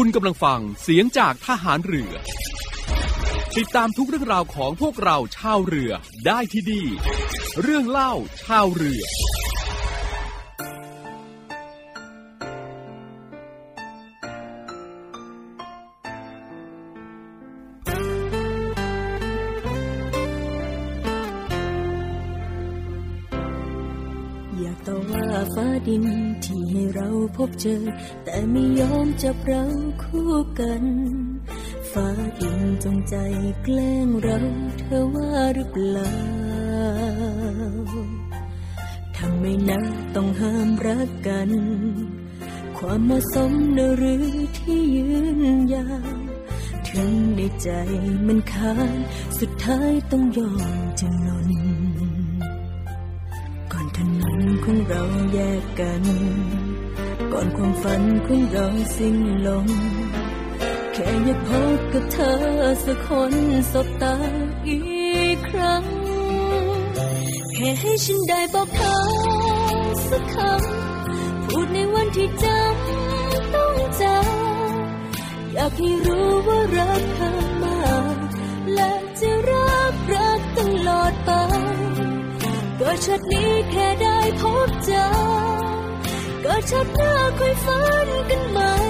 [0.00, 2.12] คุณกำลังฟังเสียงจากทหารเรือ
[3.56, 5.92] ติดตามทุกเรื่องราวของพวกเราชาวเรือ
[6.26, 6.82] ได้ที่ดี
[7.62, 8.12] เรื่องเล่า
[8.42, 9.02] ชาวเรือ
[24.58, 25.24] อยากต่อว่า
[25.54, 26.15] ฟ้าดิน
[27.36, 27.82] พบเจอ
[28.24, 29.64] แต่ไม่ยอมจับเรา
[30.02, 30.84] คู่กัน
[31.90, 32.08] ฟ้า
[32.40, 33.16] ดินจงใจ
[33.62, 34.38] แกล้งเรา
[34.78, 36.12] เธอว่าหรือเปล่า
[39.16, 39.80] ทำไมนะ
[40.14, 41.50] ต้องห้ามรักกัน
[42.78, 44.26] ความเหมาะสมนหรือ
[44.58, 45.08] ที่ยื
[45.38, 45.40] น
[45.74, 46.18] ยาว
[46.88, 47.70] ถึงในใจ
[48.26, 48.98] มันค้าน
[49.38, 51.50] สุดท้ายต้องยอมจำนน
[53.72, 55.02] ก่อนถนนของเรา
[55.32, 56.04] แยกกัน
[57.38, 59.66] ก่อนความฝันของเราสิ้นลง
[60.92, 62.36] แค่อยากพบกับเธอ
[62.84, 63.34] สักคน
[63.72, 64.16] สบตา
[64.68, 64.78] อี
[65.34, 65.84] กครั้ง
[67.54, 68.96] แค่ให้ฉันได้บอกเธอ
[70.08, 78.16] สักคำ พูดในวันที่จำต้องจำอยากให้รู้ว่ารักเธอมาก
[78.74, 81.30] และจะรักรักตลอดไป
[82.80, 85.55] ก็ชาตินี้แค่ได้พบเจอ
[86.46, 88.85] ก็ชาติหน้าค่อยฝันกันใหม่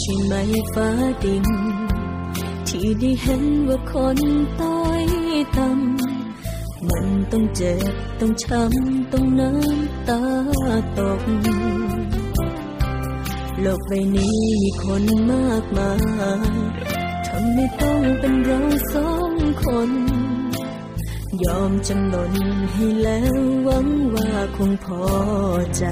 [0.00, 0.88] ใจแล้วใช่ไหมฟ้า
[1.22, 1.46] ดิน
[2.68, 4.18] ที่ได้เห็นว่าคน
[4.60, 5.04] ต้อย
[5.56, 10.20] ต่ำมันต้องเจ็บต้องช้ำต้องน้ำตา
[10.98, 11.22] ตก
[13.60, 15.92] โลกใบนี้มีคนมากมา
[16.48, 16.58] ย
[17.26, 18.60] ทำไมต้องเป็นเรา
[18.92, 19.90] สองคน
[21.44, 22.32] ยอมจำนน
[22.72, 25.04] ให้แล้วหวังว่าคงพอ
[25.76, 25.84] ใจ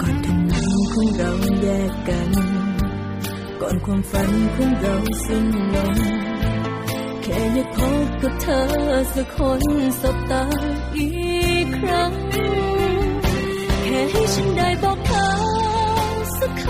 [0.00, 2.30] ก่อนถนนของเรา แยกกัน
[3.60, 5.96] ก่อนความฝันของเราสิ้นลง
[7.22, 8.64] แค่อยากพบกับเธอ
[9.14, 9.62] สักคน
[10.00, 10.44] สบตา
[10.96, 11.08] อี
[11.64, 12.12] กครั้ง
[13.82, 15.28] แค่ให้ฉันได้บอกเธอ
[16.38, 16.64] สักค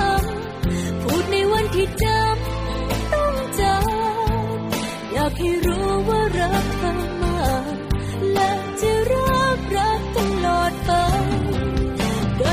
[0.50, 7.74] ำ พูดในวันที่จำต้องจำอยากให้รู้ว่ารักเธอมาก
[8.32, 8.50] และ
[8.80, 9.23] จะรัก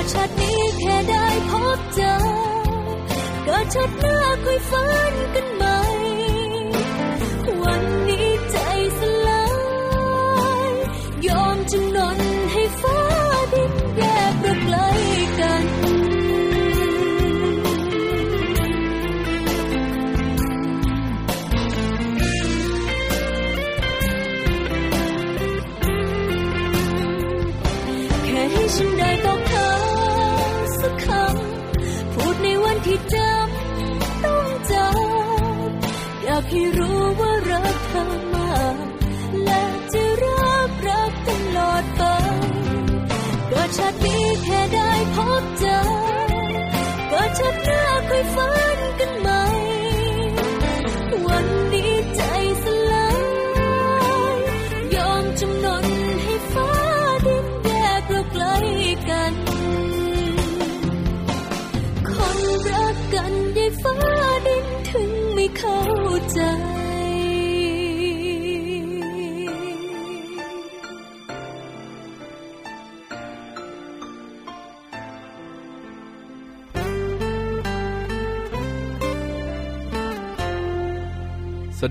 [0.03, 2.13] ดชาตินี้แค่ได้พบเจอ
[3.47, 5.77] ก็ชาติหน้าค่อยฝันกันใหม่
[43.81, 43.89] ก็
[44.29, 44.30] ช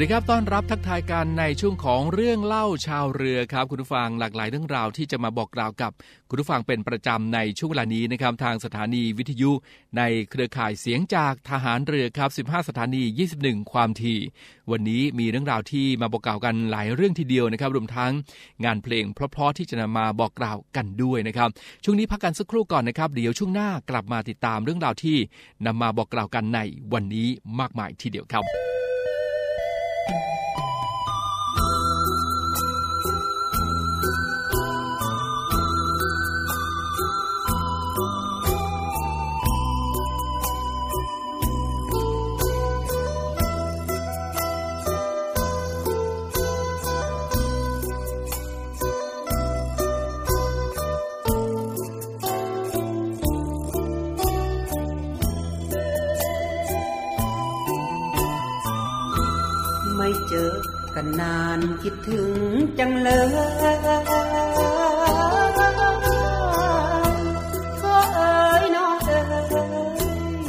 [0.02, 5.92] ดีครับ ต้อนรับทักทายกันในช่วงของเรื่องเล่าชาวเรือครับ คุณผู้ฟังหลากหลายเรื่องราวที่จะมาบอกกล่าวกับ
[6.28, 9.50] คุณผู้ฟังเป็นประจำในช่วงเวลานี้นะครับทางสถานีวิทยุ
[9.96, 13.02] ในเครือข่ายเสียงจากทหารเรือครับ 15 สถานี
[13.36, 14.20] 21 ความถี่
[14.70, 18.12] วันนี้มีเรื่องราวที่มาบอกกล่าวกันหลายเรื่องทีเดียวนะครับรวมทั้ง
[18.64, 21.48] งานเพลงเพราะๆที่จะนำมาบอกกล่าวกันด้วยนะครับ
[21.84, 25.16] ช่วงนี้พักกันสักครู่ก่อนนะครับ เดี๋ยวช่วงหน้ากลับมาติดตามเรื่องราวที่
[25.66, 26.60] นำมาบอกกล่าวกันใน
[26.92, 27.28] วันนี้
[27.60, 28.69] มากมายทีเดียวครับ
[30.08, 30.79] あ。
[61.60, 62.30] นานคิดถึง
[62.78, 63.28] จังเลย
[67.82, 69.20] ก็เอ๋ยน้องเอ๋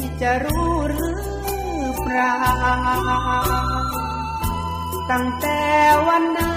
[0.03, 1.15] ยจะรู้หรือ
[2.03, 2.35] เปล่า
[5.11, 5.61] ตั้งแต่
[6.07, 6.55] วันนั้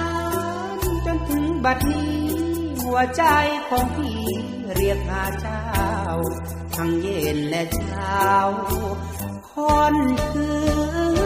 [0.77, 2.17] นจนถึงบัดนี้
[2.83, 3.23] หัวใจ
[3.69, 4.21] ของพี่
[4.75, 5.65] เรียกหาเจ้า
[6.77, 8.27] ทั้งเย็นและเช้า
[9.51, 9.97] ค่อน
[10.31, 10.49] คื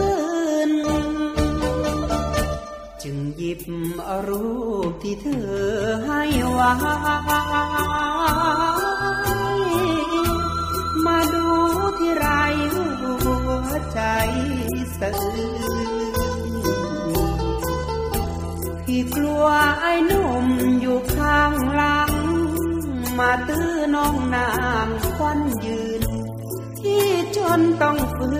[0.06, 0.07] น
[3.10, 3.62] จึงหยิบ
[4.08, 4.48] อารู
[4.88, 5.50] ปที่เธอ
[6.06, 6.72] ให้ไว้
[11.06, 11.46] มาดู
[11.98, 12.26] ที่ไร
[12.72, 13.14] หั
[13.66, 14.00] วใจ
[14.98, 15.50] สะอื้
[15.90, 16.52] น
[18.84, 19.46] พี่กลัว
[19.80, 20.46] ไอ้หนุ่ม
[20.80, 22.12] อยู่ข้างหลัง
[23.18, 24.50] มาตื้อน้องนา
[24.86, 26.02] งควันยืน
[26.80, 27.06] ที่
[27.36, 28.30] จนต้องฝื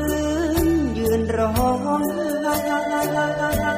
[0.65, 0.67] น
[0.99, 1.53] ยืนร้อ
[2.01, 2.03] ง
[2.43, 3.78] ไห้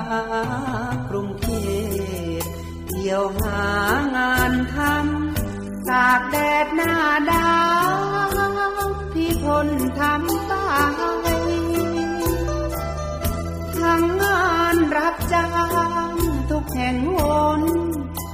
[0.00, 0.04] า
[1.08, 1.46] กรุงเท
[2.40, 2.42] พ
[2.88, 3.66] เที่ยวหา
[4.16, 6.94] งานทำตากแดดหน้า
[7.32, 7.54] ดา
[7.90, 7.92] ว
[9.12, 9.68] พี่ทน
[10.00, 10.70] ทำตา
[11.30, 11.34] ย
[13.80, 15.46] ทั้งงานรับจ้า
[16.08, 16.10] ง
[16.50, 17.16] ทุกแห่งห
[17.58, 17.60] น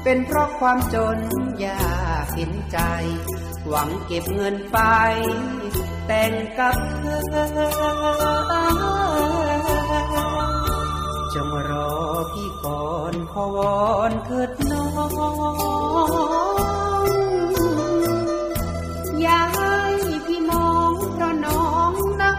[0.04, 1.18] เป็นเพราะความจน
[1.64, 2.78] ยากเห็นใจ
[3.68, 4.78] หวังเก็บเงินไป
[6.06, 7.04] แต่งกับเธ
[9.00, 9.01] อ
[12.32, 13.76] พี่ก่อนขอวอ
[14.10, 14.86] นเถิดน้อ
[17.06, 17.08] ง
[19.20, 19.76] อย่าให้
[20.26, 22.32] พี่มองเพราะน้องนะ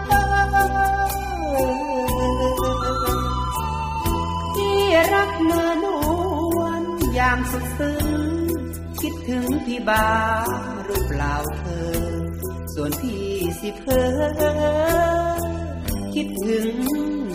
[4.56, 4.78] ที่
[5.14, 5.86] รักเนื้อน
[6.56, 6.82] วล
[7.14, 8.06] อย่างสุดซึ้ง
[9.00, 10.14] คิดถึงพี่บ้า
[10.44, 10.48] ง
[10.84, 11.98] หรือเปล่าเธอ
[12.74, 13.26] ส่วนพี่
[13.60, 14.06] สิเพอ
[16.14, 16.68] คิดถึง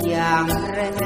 [0.08, 1.00] อย่างแรง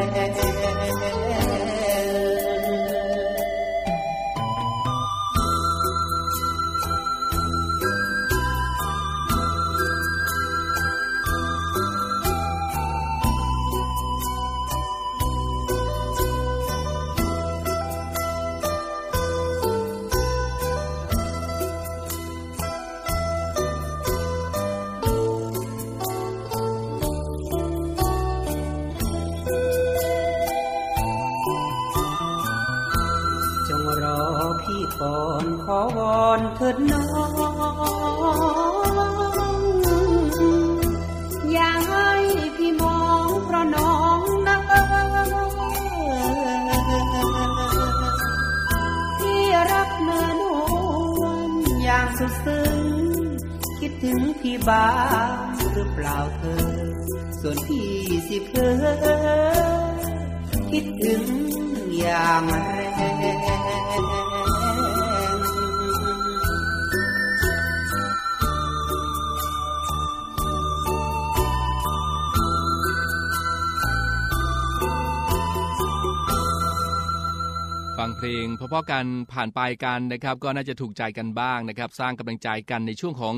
[78.25, 83.35] เพลงเพราะๆกันผ่านไปกันนะครับก็น่าจะถูกใจกันบ้างนะครับ สร้างกำลังใจกันในช่วงของ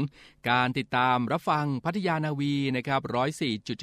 [0.49, 3.01] การติดตามรับฟังพัทยานาวีนะครับ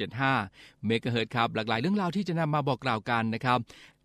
[0.03, 3.59] 104.75เมกะเฮิรตครับหลากหลายเรื่องราวที่จะนำมาบอกกล่าวกันนะครับ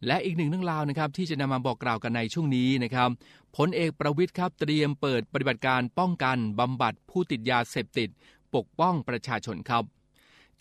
[0.06, 3.10] และอีกหนึ่งเรื่องราวนะครับที่จะนำมาบอกกล่าวกันในช่วงนี้นะครับ
[3.56, 8.08] พลเอกประวิทย์ครับเตรียมเปิดปฏิบัติการป้องกันบำบัดผู้ติดยาเสพติด
[8.54, 9.84] ปกป้องประชาชนครับ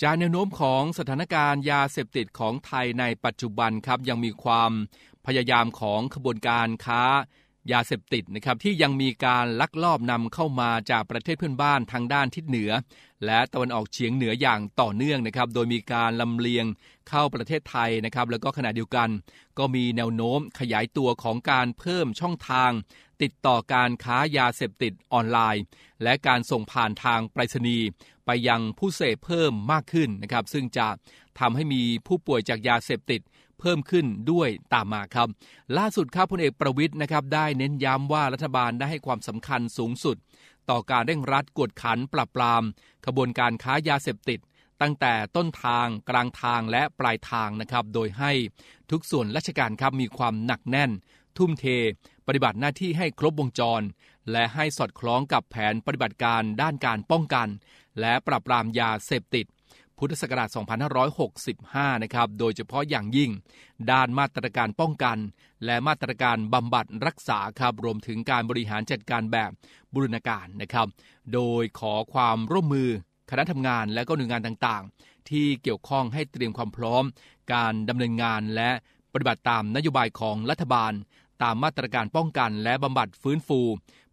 [0.03, 4.72] จากแนวโน้มของสถานการณ์ยาเสพติดของไทยในปัจจุบันครับยังมีความ
[5.27, 7.03] พยายามของขบวนการค้า
[7.72, 12.72] ยาเสพติดนะครับที่ยังมีการลักลอบนำเข้ามาจากประเทศเพื่อนบ้านทางด้านทิศเหนือ
[13.25, 16.65] และตะวันออกเฉียงเหนืออย่างต่อเนื่องนะครับโดยมีการลำเลียง
[17.10, 19.10] เข้าประเทศไทยนะครับแล้วก็ขณะเดียวกัน
[19.57, 22.72] ก็มีแนวโน้มขยายตัวของการเพิ่มช่องทาง
[23.22, 25.63] ติดต่อการค้ายาเสพติดออนไลน์
[26.03, 27.88] และการส่งผ่านทางไปรษณีย์
[28.25, 30.88] ไปยังผู้เสพเพิ่มมากขึ้นนะครับซึ่งจะ
[31.39, 33.22] ทำให้มีผู้ป่วยจากยาเสพติด
[33.60, 35.28] เพิ่มขึ้นด้วยตามมาครับ
[35.78, 40.18] ล่าสุดครับพลเอกประวิทย์นะครับได้เน้นย้ำว่ารัฐบาลได้ให้ความสำคัญสูงสุด
[40.70, 42.64] ต่อการเร่งรัดกวดขันปราบปราม
[43.06, 44.40] ขบวนการค้ายาเสพติด
[44.82, 48.32] ตั้งแต่ต้นทางกลางทางและปลายทางนะครับโดยให้
[48.92, 50.92] ทุกส่วนราชการครับมีความหนักแน่น
[51.38, 51.66] ทุ่มเท
[52.28, 53.82] ปฏิบัติหน้าที่ให้ครบวงจร
[54.32, 57.48] และให้สอดคล้องกับแผนปฏิบัติการด้านการป้องกัน
[58.00, 59.46] และปราบปรามยาเสพติด
[59.98, 60.50] พุทธศักราช
[61.25, 63.32] 2565 นะครับ โดยเฉพาะอย่างยิ่ง
[63.92, 65.18] ด้านมาตรการป้องกัน
[65.66, 69.51] และมาตรการบำบัดรักษาครับ รวมถึงการบริหารจัดการแบบ
[69.94, 70.88] บูรณาการนะครับ
[71.34, 72.89] โดยขอความร่วมมือ
[73.30, 77.04] คณะทำงานและก็หน่วยงานต่างๆ ที่เกี่ยวข้องให้เตรียมความพร้อม
[77.54, 78.70] การดำเนินงานและ
[79.13, 80.94] ปฏิบัติตามนโยบายของรัฐบาล
[81.44, 83.60] ตามมาตรการป้องกันและบำบัดฟื้นฟู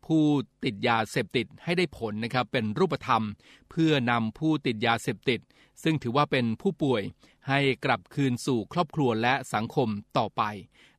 [0.06, 0.24] ผู้
[0.64, 3.22] ติดยาเสพติดให้ได้ผลนะครับเป็นรูปธรรม
[3.70, 5.40] เพื่อนำผู้ติดยาเสพติด
[5.82, 7.02] ซึ่งถือว่าเป็นผู้ป่วย
[7.48, 10.42] ให้กลับคืนสู่ครอบครัวและสังคมต่อไป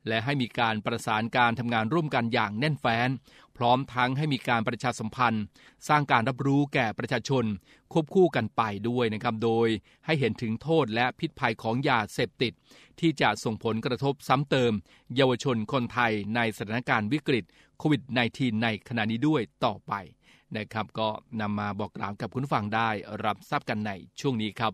[0.07, 3.09] และให้มีการประสานการทำงานร่วมกันอย่างแน่นแฟ้น
[3.57, 5.43] พร้อมทั้งให้มีการประชาสัมพันธ์
[5.87, 7.45] สร้างการรับรู้แก่ประชาชน
[7.93, 9.67] ควบคู่กันไปด้วยนะครับโดย
[10.05, 12.53] ให้เห็นถึงโทษและพิษภัยของยาเสพติด
[12.99, 14.73] ที่จะส่งผลกระทบซ้ำเติม
[15.15, 17.45] เยาวชนคนไทยในสถานการณ์วิกฤต
[17.77, 18.01] โควิด
[18.33, 19.93] -19 ในขณะนี้ด้วยต่อไป
[20.57, 21.09] นะครับก็
[21.41, 22.89] นำมาบอกกล่าวกับคุณฟังได้
[23.25, 24.73] รับทราบกันในช่วงนี้ครับ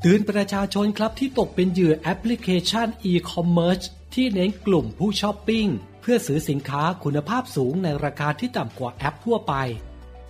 [0.00, 5.66] เตือนประชาชนครับที่ตกเป็นเหยื่อแอปพลิเคชัน e-commerce ที่เน้นกลุ่มผู้ช้อปปิ้ง
[6.00, 9.54] เพื่อซื้อสินค้าคุณภาพสูงในราคาที่ต่ำกว่าแอปทั่วไป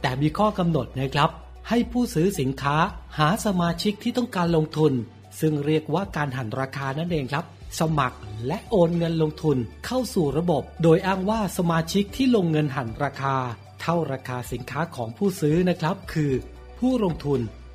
[0.01, 1.31] แต่มีข้อกำหนดนะครับ
[1.69, 2.77] ให้ผู้ซื้อสินค้า
[3.19, 4.93] หาสมาชิกที่ต้องการลงทุน
[5.41, 7.45] ซึ่งเรียกว่าการหันราคานั่นเองครับ
[7.81, 9.57] สมัครและโอนเงินลงทุน
[9.87, 13.37] เข้าสู่ระบบ โดยอ้างว่าสมาชิกที่ลงเงินหันราคา
[13.81, 16.33] เท่าราคาสินค้าของผู้ซื้อนะครับ คือ
[16.79, 17.41] ผู้ลงทุน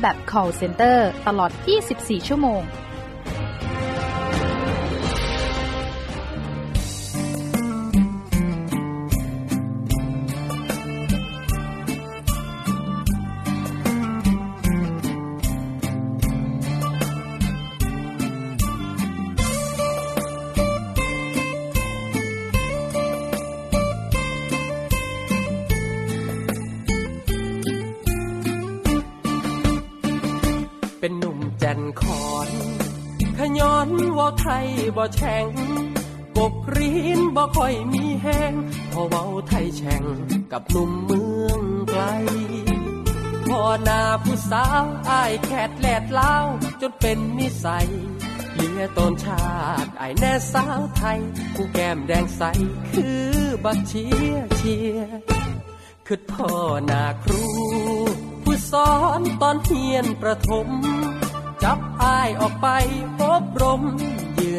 [0.00, 1.50] แบบ call center ตลอด
[1.90, 2.62] 24 ชั่วโมง
[34.50, 35.46] ว่าไทยบ่แช่ง
[36.36, 38.52] กบกรีนบ่ค่อยมีแห้ง
[38.92, 40.04] พอเว้าไทยแช่ง
[40.52, 42.02] กับหนุ่มเมืองไกล
[43.46, 46.34] พอหน้าผู้สาวอายแคดแลดลา
[46.80, 47.88] จนเป็นนิสัย
[48.54, 49.46] เลียตนชา
[49.84, 51.18] ติไอแน่สาวไทย
[51.54, 52.42] ผู้แก้มแดงใส
[52.92, 53.28] คือ
[53.64, 55.00] บักเชียเชีย
[56.06, 56.52] คือพ่อ
[56.90, 57.44] นาครู
[58.44, 60.68] ผู้สอนตอนเฮียนประถม
[61.62, 62.68] จับอายออกไป
[63.22, 63.82] อบรม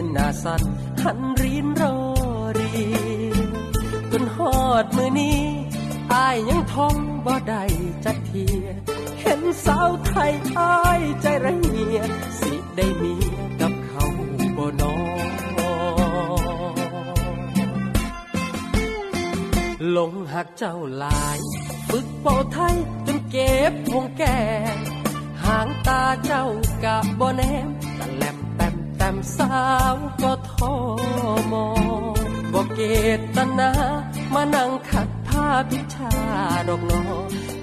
[0.03, 0.61] นหน้าสัน
[1.03, 1.95] หันรีนรอ
[2.57, 2.71] รี
[4.11, 5.41] จนหอดมือนี้
[6.13, 7.63] อายยังท้องบ่ได้
[8.05, 8.65] จักเทีย
[9.21, 11.97] เห็นสาวไทยอายใจระเหีย
[12.39, 14.05] สิได้เมียกับเขา
[14.57, 14.93] บ่นอ
[19.97, 21.39] ลงหักเจ้าหลาย
[21.87, 24.39] ฝึกเป่าไทยจนเก็บวงแก่
[25.43, 26.45] หางตาเจ้า
[26.83, 27.67] กะบ่แนม
[27.99, 28.75] ตะแลมแต้ม
[29.13, 29.61] มสา
[29.93, 30.73] วก็ทอ
[31.51, 31.65] มอ
[32.53, 32.79] บ่เก
[33.35, 33.71] ตนา
[34.33, 36.13] มานั่งขัดผ้าพิชา
[36.67, 37.03] ดอกนอ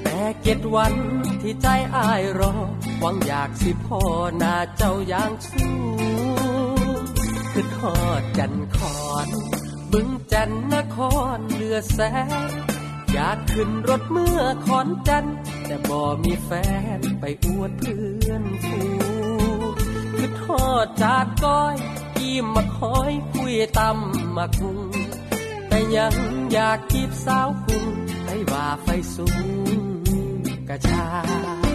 [0.02, 0.94] แต่เจ็ดวัน
[1.42, 2.52] ที่ใจอายรอ
[3.00, 4.00] หวังอยากสิพ่อ
[4.38, 5.74] หน้าเจ้าอย่างสู้
[7.52, 9.28] คือทอดจันคอน
[9.92, 10.98] บึงจันนค
[11.36, 11.98] รเลือแส
[12.48, 12.50] น
[13.12, 15.24] อยากขึ้นรถเมื่อขอนจัน
[15.66, 16.50] แต่บ่มีแฟ
[16.98, 18.80] นไปอวดเพื่อนฟู
[20.20, 21.76] คือทอดจาดก้อย
[22.16, 24.78] กีมมาคอยคุยตำมาคุง
[25.68, 26.14] แต่ยัง
[26.52, 27.86] อยากกีบสาวกุง
[28.24, 29.80] ให้ว่าไฟสูง
[30.68, 31.67] กระชา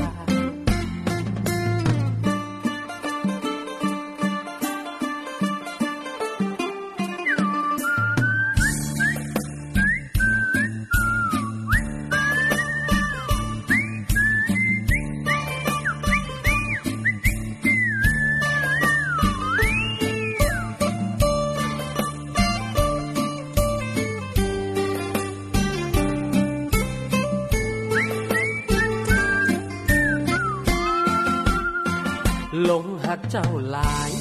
[32.69, 34.12] ลงหักเจ้าหลาย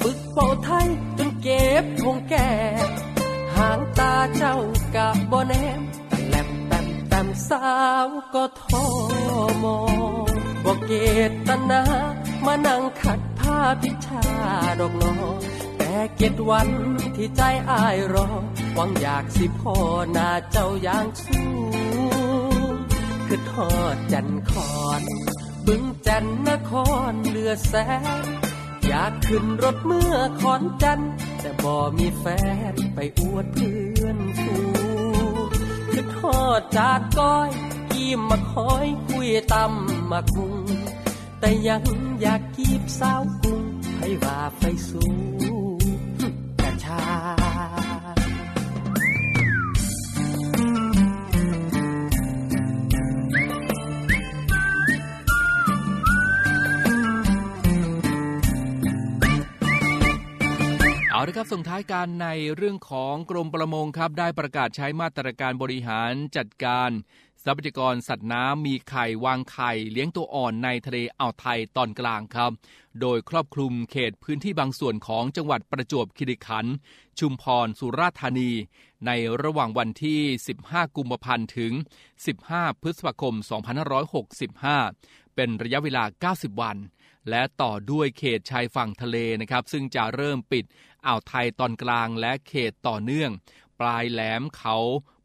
[0.00, 0.86] ฝึกเป่าไทย
[1.18, 2.50] จนเก็บคงแก่
[3.56, 4.56] หางตาเจ้า
[4.94, 7.66] กะบ่แนมแตะแลมแต้มแต้มสา
[8.04, 8.84] วก็ทอ
[9.64, 9.78] มอ
[10.26, 10.28] ง
[10.64, 10.92] บ่เก
[11.48, 11.82] ตนา
[12.46, 14.24] มานั่งขัดผ้าพิชา
[14.80, 15.12] ดอกนอ
[15.78, 16.68] แต่เจ็ดวัน
[17.16, 18.28] ที่ใจอายรอ
[18.74, 19.76] หวังอยากสิพ่อ
[20.12, 21.48] หน้าเจ้าอย่างสู้
[23.26, 25.02] คือทอดจันคอน
[25.66, 26.72] บึงจันนค
[27.10, 27.74] รเลือแส
[28.24, 28.26] น
[28.86, 31.00] อยากขึ้นรถเมื่อขอนจัน
[31.40, 32.24] แต่บ่มีแฟ
[32.72, 34.56] นไปอวดเพื่อนฟู
[35.90, 37.50] คือทอดจาดก้อย
[37.92, 40.54] กีมมาคอยคุยตำมาคุง
[41.40, 41.82] แต่ยัง
[42.20, 43.62] อยากกีบสาวกุง
[43.98, 45.14] ให้ว่าไฟสูง
[46.60, 47.02] กระชา
[61.32, 66.90] เอาละครับส่งท้ายการในเรื่องของกรมประมงครับ ได้ประกาศใช้มาตรการบริหารจัดการ
[67.44, 72.50] ทรัพยากรสัตว์น้ำมีไข่วางไข่ เลี้ยงตัวอ่อนในทะเลอ่าวไทยตอนกลางครับ
[73.00, 76.74] โดยครอบคลุมเขตพื้นที่บางส่วนของจังหวัดประจวบคีรีขันธ์
[77.18, 78.50] ชุมพรสุราษฎร์ธานี
[79.06, 79.10] ใน
[79.42, 80.20] ระหว่างวันที่
[80.58, 81.72] 15 กุมภาพันธ์ถึง
[82.26, 83.34] 15 พฤษภาคม
[84.34, 86.76] 2565 เป็นระยะเวลา 90 วัน
[87.30, 90.64] และต่อด้วยเขตชายฝั่งทะเลนะครับ ซึ่งจะเริ่มปิด
[91.06, 93.30] อ่าวไทยตอนกลางและเขตต่อเนื่อง
[93.80, 94.76] ปลายแหลมเขา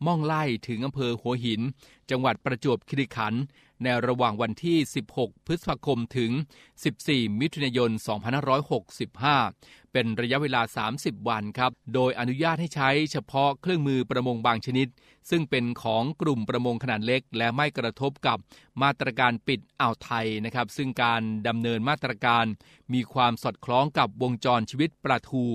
[0.05, 1.61] ม่องไล่ถึงอำเภอหัวหิน
[2.09, 3.41] จังหวัดประจวบคีรีขันธ์
[3.83, 4.77] ในระหว่างวันที่
[5.13, 6.31] 16 พฤษภาคมถึง
[6.85, 7.91] 14 มิถุนายน
[9.11, 10.61] 2565 เป็นระยะเวลา
[10.95, 14.87] 30 วันครับ โดยอนุญาตให้ใช้เฉพาะเครื่องมือประมงบางชนิด
[15.29, 18.37] ซึ่งเป็นของกลุ่มประมงขนาดเล็ก และไม่กระทบกับ
[18.81, 22.45] มาตรการปิดอ่าวไทยนะครับ ซึ่งการดำเนินมาตรการ
[22.93, 25.45] มีความสอดคล้องกับวงจรชีวิตปลาทู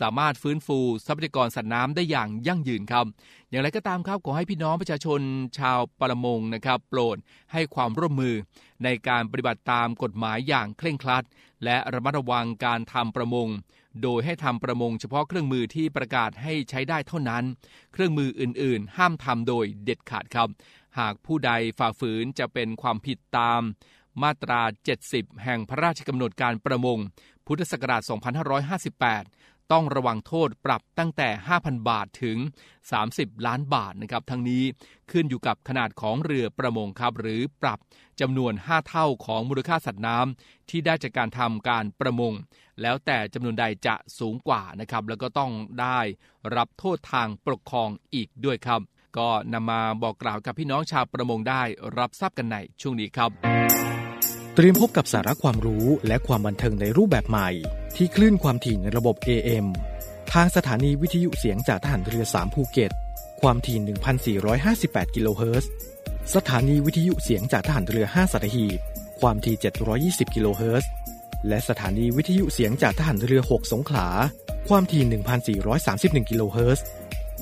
[0.00, 3.06] สามารถฟื้นฟูทรัพยากรสัตว์น้ำได้อย่างยั่งยืนครับ
[3.50, 5.20] อย่างไรก็ตามครับขอให้พี่น้องประชาชน
[5.58, 7.16] ชาวประมงนะครับ โปรด
[7.52, 8.34] ให้ความร่วมมือ
[8.84, 11.24] ในการปฏิบัติตามกฎหมายอย่างเคร่งครัด
[11.64, 13.48] และระมัดระวังการทำประมง
[14.02, 17.44] โดยให้ทำประมงเฉพาะเครื่องมือที่ประกาศให้ใช้ได้เท่านั้น
[17.92, 20.48] เครื่องมืออื่นๆ ห้ามทำโดยเด็ดขาดครับ
[20.98, 23.62] หากผู้ใดฝ่าฝืนจะเป็นความผิดตาม
[24.22, 24.60] มาตรา
[25.02, 26.98] 70 แห่งพระราชกำหนดการประมง
[27.46, 28.02] พุทธศักราช
[28.82, 29.41] 2558
[29.72, 32.38] ต้องระวังโทษปรับตั้งแต่ 5,000 บาทถึง
[32.92, 34.62] 30 ล้านบาทนะครับ ทั้งนี้
[35.10, 37.78] ขึ้นอยู่กับขนาดของเรือประมงครับ หรือปรับ
[38.20, 42.32] จำนวน 5 เท่าของมูลค่าสัตว์น้ำที่ได้จากการทำการประมง
[42.80, 45.98] แล้วแต่จำนวนใดจะสูงกว่านะครับ แล้วก็ต้องได้
[46.56, 48.80] รับโทษทางปกครองอีกด้วยครับ
[49.18, 51.62] ก็นำมาบอกกล่าวกับพี่น้องชาวประมงได้
[51.98, 53.91] รับทราบกันในช่วงนี้ครับ
[54.56, 57.48] เตรียมพบกับสาระความรู้และความบันเทิงในรูปแบบใหม่
[57.96, 59.66] ที่คลื่นความถี่ในระบบ AM
[60.32, 62.90] ทางสถานีวิทยุเสียงจากทหารเรือ 3 ภูเก็ต
[63.40, 65.70] ความถี่ 1,458 กิโลเฮิรตซ์
[66.34, 68.78] สถานีวิทยุเสียงจากทหารเรือ 5 สัตหีบ
[69.20, 69.56] ความถี่
[70.30, 70.90] 720 กิโลเฮิรตซ์
[71.48, 74.08] และสถานีวิทยุเสียงจากทหารเรือ 6 สงขลา
[74.68, 75.02] ความถี่
[75.68, 76.86] 1,431 กิโลเฮิรตซ์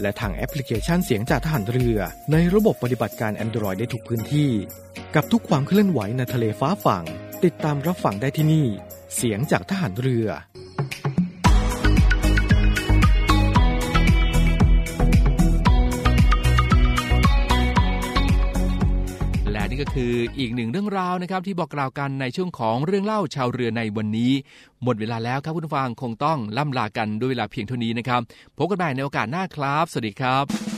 [0.02, 1.98] และทางแอปพลิเคชันเสียงจากทหารเรือ
[2.32, 4.50] ในระบบปฏิบัติการ Android ได้ทุกพื้นที่
[5.14, 7.04] กับทุกความเคลื่อนไหวในทะเลฟ้าฝั่ง
[7.44, 8.66] ติดตามรับฟังได้ที่นี่
[9.16, 10.28] เสียงจากทหารเรือ
[19.80, 24.32] ก็คืออีกหนึ่งเรื่องราวนะครับที่บอกกล่าวกันในช่วงของเรื่องเล่าชาวเรือในวันนี้
[24.82, 28.20] หมดเวลาแล้วครับคุณผู้ฟังคงต้องล่ำลากันด้วยเวลาเพียงเท่านี้นะครับ
[28.58, 30.69] พบกันใหม่ในโอกาสหน้าครับ สวัสดีครับ